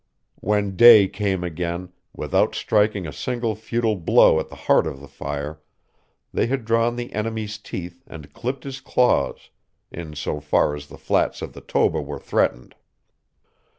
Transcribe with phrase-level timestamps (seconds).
[0.39, 5.07] When day came again, without striking a single futile blow at the heart of the
[5.07, 5.61] fire,
[6.33, 9.51] they had drawn the enemy's teeth and clipped his claws
[9.91, 12.73] in so far as the flats of the Toba were threatened.